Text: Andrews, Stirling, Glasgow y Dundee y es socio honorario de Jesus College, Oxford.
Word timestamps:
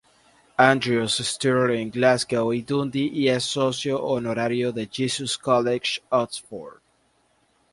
Andrews, 0.57 1.13
Stirling, 1.27 1.91
Glasgow 1.91 2.49
y 2.49 2.61
Dundee 2.61 3.11
y 3.13 3.27
es 3.29 3.43
socio 3.43 4.01
honorario 4.03 4.71
de 4.71 4.89
Jesus 4.91 5.37
College, 5.37 6.01
Oxford. 6.09 6.81